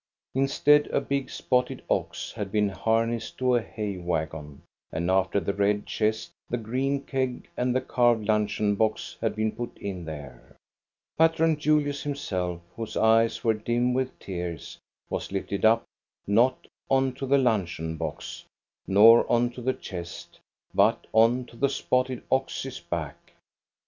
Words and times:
Instead, 0.33 0.87
a 0.87 0.99
big 0.99 1.29
spotted 1.29 1.83
ox 1.87 2.31
had 2.31 2.51
been 2.51 2.69
harnessed 2.69 3.37
to 3.37 3.53
a 3.53 3.61
hay 3.61 3.97
wagon, 3.99 4.63
and 4.91 5.11
after 5.11 5.39
the 5.39 5.53
red 5.53 5.85
chest, 5.85 6.31
the 6.49 6.57
green 6.57 7.03
keg, 7.03 7.47
and 7.55 7.75
the 7.75 7.81
carved 7.81 8.27
luncheon 8.27 8.73
box 8.73 9.15
had 9.21 9.35
been 9.35 9.51
put 9.51 9.77
in 9.77 10.03
there. 10.03 10.55
Patron 11.19 11.55
Julius 11.55 12.01
himself, 12.01 12.61
whose 12.75 12.97
eyes 12.97 13.43
were 13.43 13.53
dim 13.53 13.93
with 13.93 14.17
tears, 14.17 14.79
was 15.07 15.31
lifted 15.31 15.63
up, 15.65 15.83
not 16.25 16.65
on 16.89 17.13
to 17.13 17.27
the 17.27 17.37
luncheon 17.37 17.95
box, 17.95 18.43
nor 18.87 19.31
on 19.31 19.51
to 19.51 19.61
the 19.61 19.71
chest, 19.75 20.39
but 20.73 21.05
on 21.13 21.45
to 21.45 21.55
the 21.55 21.69
spotted 21.69 22.23
ox's 22.31 22.79
back. 22.79 23.33